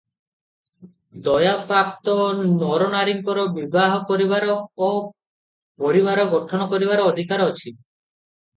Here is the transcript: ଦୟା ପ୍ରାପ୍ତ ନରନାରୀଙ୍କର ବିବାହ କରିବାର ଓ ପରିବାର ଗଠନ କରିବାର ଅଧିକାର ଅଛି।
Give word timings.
ଦୟା 1.27 1.51
ପ୍ରାପ୍ତ 1.71 2.15
ନରନାରୀଙ୍କର 2.39 3.45
ବିବାହ 3.59 3.95
କରିବାର 4.09 4.57
ଓ 4.89 4.91
ପରିବାର 5.85 6.27
ଗଠନ 6.35 6.71
କରିବାର 6.75 7.09
ଅଧିକାର 7.15 7.51
ଅଛି। 7.53 7.67